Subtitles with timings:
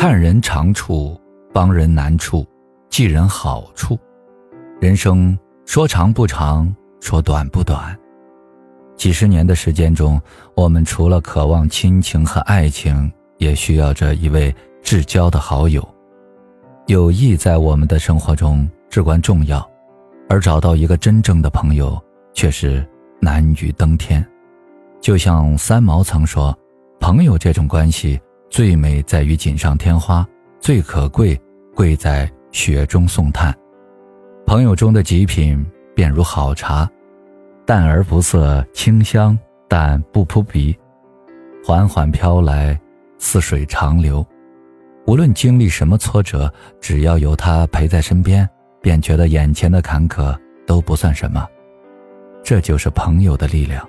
[0.00, 1.20] 看人长处，
[1.52, 2.46] 帮人难处，
[2.88, 3.98] 记人好处。
[4.80, 5.36] 人生
[5.66, 7.98] 说长不长，说短不短。
[8.96, 10.22] 几十年的时间中，
[10.54, 15.84] 我们除了渴望亲情和爱情，也需要着一位至交的好友。
[16.86, 19.68] 友谊在我们的生活中至关重要，
[20.28, 22.00] 而找到一个真正的朋友
[22.32, 22.88] 却是
[23.20, 24.24] 难于登天。
[25.00, 26.56] 就像三毛曾说
[27.00, 28.20] ：“朋友这种关系
[28.50, 30.26] 最美在于锦上添花，
[30.60, 31.38] 最可贵
[31.74, 33.54] 贵在雪中送炭。
[34.46, 36.90] 朋友中的极品便如好茶，
[37.66, 40.76] 淡而不涩，清香但不扑鼻，
[41.64, 42.78] 缓缓飘来，
[43.18, 44.26] 似水长流。
[45.06, 48.48] 无论经历什么挫折，只要有他陪在身边，
[48.80, 50.36] 便觉得眼前的坎坷
[50.66, 51.46] 都不算什么。
[52.42, 53.86] 这就是朋友的力量。”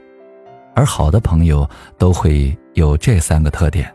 [0.75, 3.93] 而好的朋友都会有这三个特点，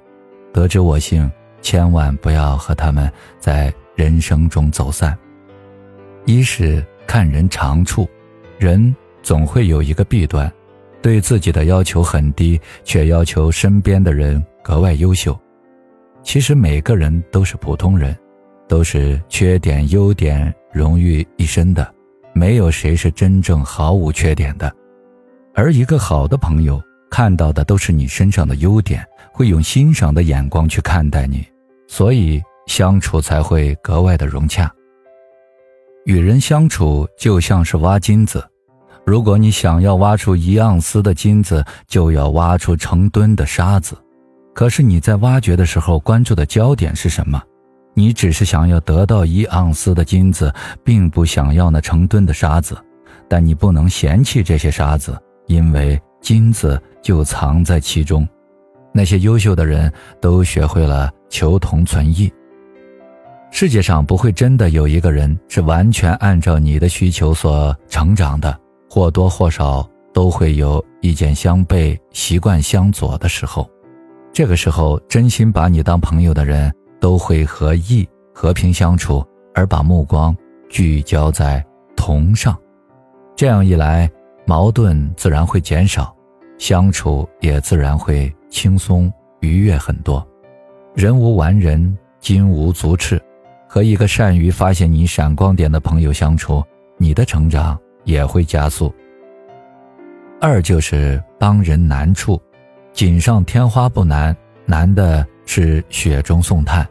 [0.55, 1.29] 得知我幸，
[1.61, 5.19] 千万不要和他们在人生中走散。
[6.27, 8.09] 一是看人长处，
[8.57, 10.51] 人总会有一个弊端，
[11.03, 15.37] 对自己的要求很低，却要求身边的人格外优秀。
[16.23, 18.17] 其实每个人都是普通人，
[18.69, 21.93] 都是缺点优点融于一身的，
[22.33, 24.73] 没有谁是真正毫无缺点的。
[25.53, 26.81] 而一个好的朋友
[27.17, 31.47] 看到的都是你身上的优点，会用欣赏的眼光去看待你，
[31.87, 34.69] 所以相处才会格外的融洽。
[36.07, 38.45] 与人相处就像是挖金子，
[39.07, 43.97] 如果你想要挖出一盎司的金子，就要挖出成吨的沙子。
[44.53, 47.41] 可是你在挖掘的时候关注的焦点是什么？
[47.95, 52.77] 你只是想要得到一盎司的金子，并不想要那成吨的沙子，
[53.29, 55.17] 但你不能嫌弃这些沙子。
[55.47, 58.27] 因为金子就藏在其中，
[58.95, 62.33] 那些优秀的人都学会了求同存异。
[63.51, 73.69] 世界上不会真的有一个人是完全按照你的需求所成长的，或多或少都会有意见相悖、习惯相左的时候。
[74.33, 79.23] 这个时候，真心把你当朋友的人都会和义和平相处，
[79.55, 80.35] 而把目光
[80.71, 81.63] 聚焦在
[81.95, 82.59] 同上。
[83.37, 84.11] 这样一来。
[84.47, 86.14] 矛盾自然会减少，
[86.67, 90.27] 相处也自然会轻松愉悦很多。
[90.95, 93.21] 人无完人，金无足赤。
[93.69, 96.65] 和一个善于发现你闪光点的朋友相处，
[96.97, 98.91] 你的成长也会加速。
[100.41, 102.41] 二就是帮人难处，
[102.95, 106.89] 锦上添花不难，难的是雪中送炭。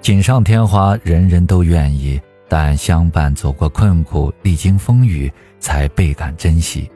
[0.00, 2.20] 锦上添花人人都愿意。
[2.48, 6.90] 但相伴走过困苦，历经风雨，才倍感珍惜。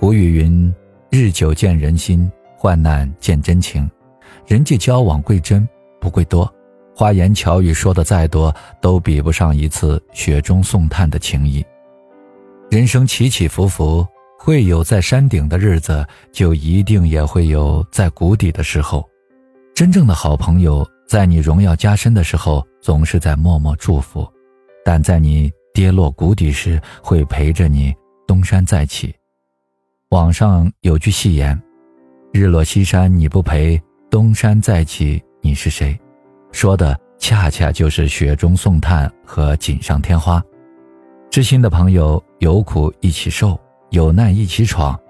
[0.00, 0.74] 古语云
[1.14, 3.88] ：“日久见人心，患难见真情。”
[4.48, 5.68] 人际交往贵真
[6.00, 6.50] 不贵多，
[6.96, 11.62] 花言巧语说的再多，都比不上一次雪中送炭的情谊。
[12.70, 14.06] 人生起起伏伏，
[14.38, 16.02] 会有在山顶的日子，
[16.32, 19.06] 就一定也会有在谷底的时候。
[19.74, 24.26] 真正的好朋友，在你荣耀加身的时候，总是在默默祝福。
[24.82, 27.94] 但在你跌落谷底时，会陪着你
[28.26, 29.14] 东山再起。
[30.12, 31.58] 网上有句戏言
[32.34, 33.80] ：“日落西山你不陪，
[34.10, 35.98] 东山再起你是谁？”
[36.52, 40.44] 说的恰恰就是雪中送炭和锦上添花。
[41.30, 43.58] 知心的朋友，有苦一起受，
[43.88, 45.00] 有难一起闯，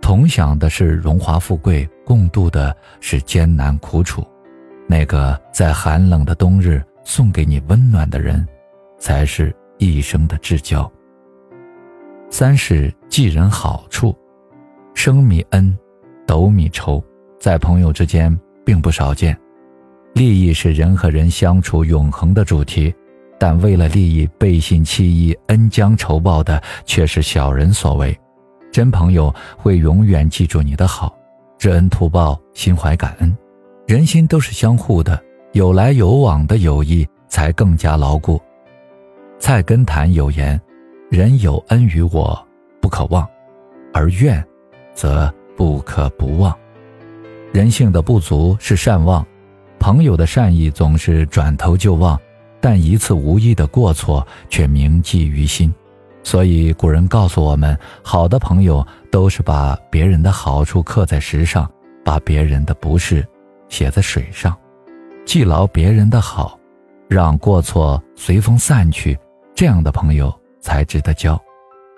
[0.00, 4.24] 同享的是荣华富贵，共度的是艰难苦楚。
[4.86, 8.46] 那个在寒冷的冬日送给你温暖的人。
[8.98, 10.90] 才是一生的至交。
[12.30, 14.16] 三是记人好处，
[15.06, 15.72] 升米恩，
[16.26, 17.00] 斗米仇，
[17.38, 19.38] 在朋友之间并不少见。
[20.14, 22.92] 利益是人和人相处永恒的主题，
[23.38, 28.18] 但为了利益背信弃义、恩将仇报的却是小人所为。
[28.72, 31.16] 真朋友会永远记住你的好，
[31.56, 33.32] 知恩图报，心怀感恩。
[33.86, 38.42] 人心都是相互的，有来有往的友谊才更加牢固。
[39.38, 40.60] 菜根谭有言
[41.12, 42.36] ：“人有恩于我，
[42.80, 43.24] 不可忘；
[43.94, 44.44] 而怨，
[44.96, 46.52] 则不可不忘。”
[47.54, 49.24] 人性的不足是善忘，
[49.78, 52.20] 朋友的善意总是转头就忘，
[52.60, 55.72] 但一次无意的过错却铭记于心。
[56.24, 61.70] 所以古人告诉我们：好的朋友都是把别人的好处刻在石上，
[62.04, 63.24] 把别人的不是
[63.68, 64.56] 写在水上，
[65.24, 66.58] 记牢别人的好，
[67.08, 69.16] 让过错随风散去。
[69.54, 71.40] 这样的朋友才值得交，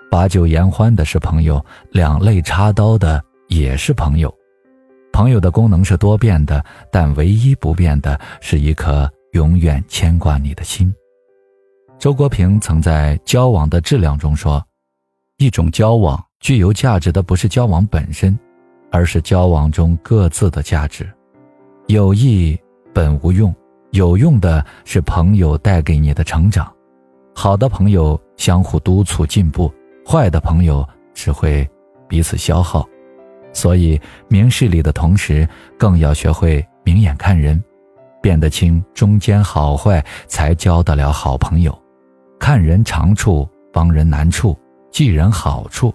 [0.09, 4.33] 把酒言欢的是朋友，两肋插刀的也是朋友。
[5.11, 10.93] 朋友的功能是多变的，但唯一不变的是一颗永远牵挂你的心。
[11.97, 14.65] 周国平曾在《交往的质量》中说
[15.37, 18.37] ：“一种交往具有价值的不是交往本身，
[18.91, 21.07] 而是交往中各自的价值。
[21.87, 22.57] 友谊
[22.93, 23.53] 本无用，
[23.91, 26.71] 有用的是朋友带给你的成长。
[27.35, 29.73] 好的朋友相互督促进步，
[30.09, 31.69] 坏的朋友只会
[32.07, 32.87] 彼此消耗。
[33.53, 35.47] 所以，明事理的同时，
[35.77, 37.61] 更要学会明眼看人。”
[38.21, 41.77] 辨得清中间好坏，才交得了好朋友。
[42.37, 44.57] 看人长处，帮人难处，
[44.91, 45.93] 记人好处，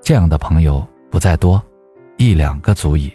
[0.00, 1.62] 这样的朋友不在多，
[2.16, 3.12] 一两个足矣。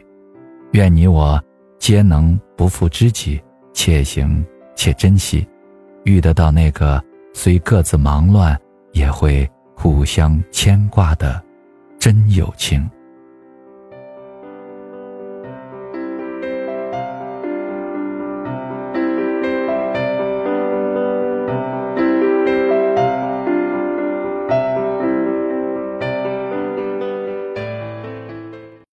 [0.71, 1.41] 愿你我
[1.77, 3.41] 皆能不负知己，
[3.73, 4.45] 且行
[4.75, 5.45] 且珍惜，
[6.05, 8.57] 遇得到那个虽各自忙乱，
[8.93, 11.39] 也会互相牵挂的
[11.99, 12.89] 真友情。